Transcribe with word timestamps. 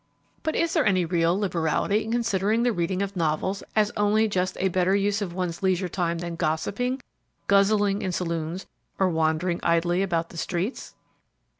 But 0.41 0.55
is 0.55 0.73
there 0.73 0.83
any 0.83 1.05
real 1.05 1.39
liberality 1.39 2.03
in 2.05 2.11
considering 2.11 2.63
the 2.63 2.71
reading 2.73 3.03
of 3.03 3.15
novels 3.15 3.61
as 3.75 3.91
only 3.95 4.27
just 4.27 4.57
a 4.59 4.69
better 4.69 4.95
use 4.95 5.21
of 5.21 5.31
one's 5.35 5.61
leisure 5.61 5.87
than 5.87 6.37
gossiping, 6.37 7.01
guzzling 7.45 8.01
in 8.01 8.11
saloons 8.11 8.65
or 8.97 9.09
wandering 9.09 9.59
idly 9.61 10.01
about 10.01 10.29
the 10.29 10.37
streets? 10.37 10.95